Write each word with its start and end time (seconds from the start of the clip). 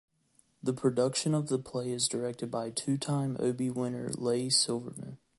The 0.63 0.73
production 0.73 1.35
of 1.35 1.47
the 1.47 1.59
play 1.59 1.91
is 1.91 2.07
directed 2.07 2.49
by 2.49 2.71
two-time 2.71 3.37
Obie 3.39 3.69
winner 3.69 4.09
Leigh 4.17 4.49
Silverman. 4.49 5.19